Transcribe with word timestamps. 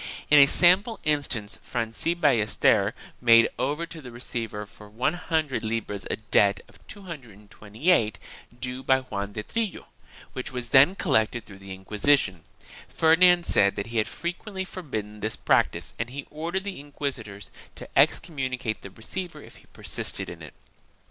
In 0.31 0.39
a 0.39 0.47
sample 0.47 0.99
instance 1.03 1.59
Franci 1.63 2.15
Ballester 2.15 2.93
made 3.21 3.47
over 3.59 3.85
to 3.85 4.01
the 4.01 4.09
receiver 4.11 4.65
for 4.65 4.89
100 4.89 5.63
libras 5.63 6.07
a 6.09 6.15
debt 6.15 6.61
of 6.67 6.79
228 6.87 8.17
due 8.59 8.81
by 8.81 9.01
Juan 9.01 9.33
de 9.33 9.43
Trillo 9.43 9.85
which 10.33 10.51
was 10.51 10.69
then 10.69 10.95
collected 10.95 11.45
through 11.45 11.59
the 11.59 11.75
Inquisition. 11.75 12.43
Ferdinand 12.87 13.45
said 13.45 13.75
that 13.75 13.85
he 13.93 13.97
had 13.99 14.07
frequently 14.07 14.65
forbidden 14.65 15.19
this 15.19 15.35
practice 15.35 15.93
and 15.99 16.09
he 16.09 16.25
ordered 16.31 16.63
the 16.63 16.79
inquisitors 16.79 17.51
to 17.75 17.87
excommunicate 17.95 18.81
the 18.81 18.89
receiver 18.89 19.43
if 19.43 19.57
he 19.57 19.67
persisted 19.71 20.29
in 20.31 20.41
it. 20.41 20.55